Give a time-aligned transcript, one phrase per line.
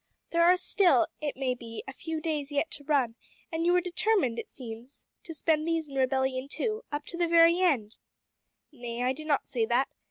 [0.31, 3.13] "There are still, it may be, a few days yet to run,
[3.51, 7.27] and you are determined, it seems, to spend these in rebellion too up to the
[7.27, 7.99] very end!"
[8.71, 9.89] "Nay, I do not say that.